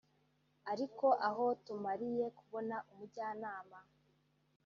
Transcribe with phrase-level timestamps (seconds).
[0.71, 3.79] Ariko aho tumariye kubona umujyanama